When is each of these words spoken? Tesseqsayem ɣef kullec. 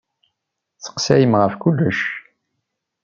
Tesseqsayem 0.73 1.33
ɣef 1.41 1.53
kullec. 1.61 1.99